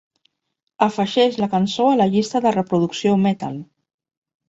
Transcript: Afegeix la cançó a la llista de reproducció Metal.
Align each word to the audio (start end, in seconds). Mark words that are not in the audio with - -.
Afegeix 0.85 1.37
la 1.43 1.51
cançó 1.53 1.87
a 1.91 2.01
la 2.01 2.09
llista 2.17 2.45
de 2.49 2.57
reproducció 2.59 3.17
Metal. 3.29 3.65